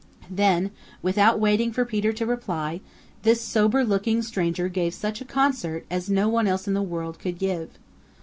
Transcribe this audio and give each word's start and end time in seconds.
Then 0.31 0.71
without 1.03 1.39
waiting 1.39 1.71
for 1.71 1.85
Peter 1.85 2.11
to 2.11 2.25
reply, 2.25 2.81
this 3.21 3.39
sober 3.39 3.85
looking 3.85 4.23
stranger 4.23 4.67
gave 4.67 4.95
such 4.95 5.21
a 5.21 5.25
concert 5.25 5.85
as 5.91 6.09
no 6.09 6.27
one 6.27 6.47
else 6.47 6.67
in 6.67 6.73
the 6.73 6.81
world 6.81 7.19
could 7.19 7.37
give. 7.37 7.69